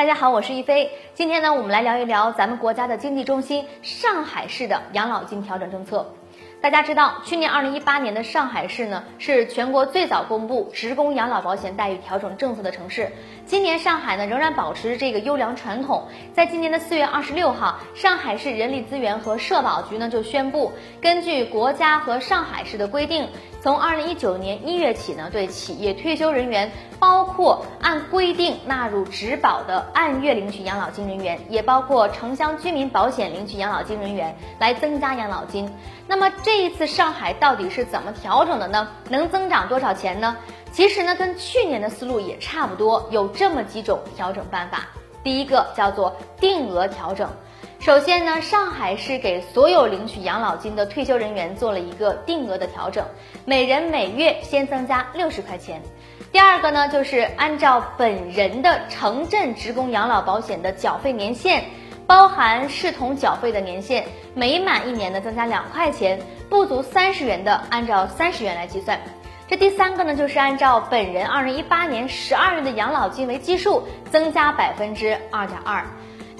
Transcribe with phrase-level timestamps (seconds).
[0.00, 0.90] 大家好，我是一飞。
[1.12, 6.10] 今天呢，我们来聊一聊咱们国家的经济中心上海市的养老金调整政策。
[6.62, 13.10] 大家知道，去年二零一八年的上海市呢，是全国最早公布职工养老保险待遇调整政策的城市。
[13.46, 16.06] 今年上海呢，仍然保持这个优良传统。
[16.34, 23.26] 在今年的四月二十六号，上海市人力资源和社保局呢就宣布，根据国家和上海市的规定，
[23.62, 35.66] 从二零一九年一月起呢，对企业退休人员，包括按规定纳入职保的按月领取养老金人员，也包括城乡居民保险领取养老金人员，来增加养老金。
[36.06, 38.88] 那么这这一次上海到底是怎么调整的呢？
[39.08, 40.36] 能增长多少钱呢？
[40.72, 44.88] 其实呢，跟去年的思路也差不多，有这么几种调整办法。
[45.22, 47.30] 第一个叫做定额调整。
[47.78, 53.06] 首先呢，上海市给所有领取养老金的退休人员做了一个定额的调整，
[53.44, 55.80] 每人每月先增加六十块钱。
[56.32, 61.62] 第二个呢，就是按照本人的城镇职工养老保险的缴费年限。
[62.10, 64.02] 包含视同缴费的年限，
[64.34, 69.00] 每满一年呢增加两块钱，不足三十元的按照三十元来计算。
[69.46, 75.86] 这第三个呢，就是按照本人二零一八年十二月的养老金为基数，增加百分之二点二。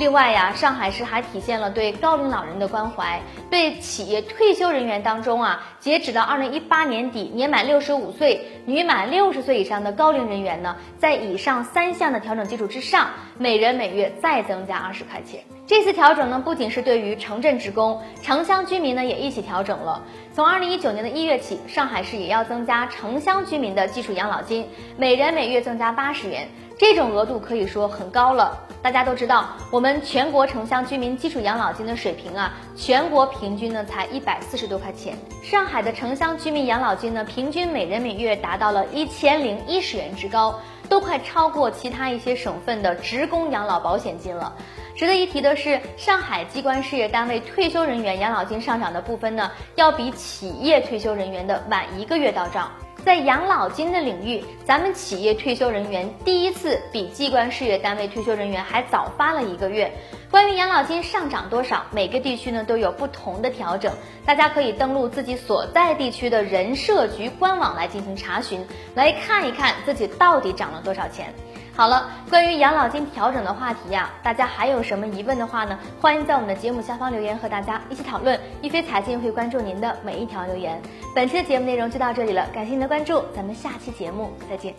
[0.00, 3.20] 另外呀，上海市还体现了对高龄老人的关怀，
[3.50, 15.42] 对企业退休人员当中啊，截止到二零一八年底，年满六十五岁、女满六十岁以上的高龄人员呢，在以上三项的调整基础之上，每人每月再增加二十块钱。
[15.66, 20.02] 这次调整呢，不仅是对于城镇职工、城乡居民呢，也一起调整了。
[20.32, 28.58] 从二零一九年的一月起，上海市也要增加城乡居民的基础养老金，每人每月增加八十元，这种额度可以说很高了。
[28.82, 35.14] 大家都知道，我们全国城乡居民基础养老金的水平啊，全国平均呢才一百四十多块钱。
[35.42, 40.58] 上海的城乡居民养老金呢，平均每人每月达到了一千零一十元之高，
[40.88, 44.54] 都快超过其他一些省份的职工养老保险金了。
[44.96, 52.70] 值得一提的是，上海机关事业单位退休人员养老金上涨的部分呢，要比企业退休人员的晚一个月到账。
[53.04, 59.90] 在养老金的领域，咱们企业退休人员第一次比机关事业单位退休人员还早发了一个月。
[60.30, 63.92] 关于养老金上涨多少，每个地区呢都有不同的调整，
[64.24, 71.34] 大家可以登录自己所在地区的人社局官网来进行查询，来看一看自己到底涨了多少钱。
[71.80, 75.78] 好了，关于养老金调整的话题呀，大家还有什么疑问的话呢？
[75.98, 78.38] 欢迎在我们的节目下方留言，和大家一起讨论。
[78.60, 80.78] 一飞财经会关注您的每一条留言。
[81.14, 84.74] 本期的节目内容就到这里了，感谢您的关注，咱们下期节目再见。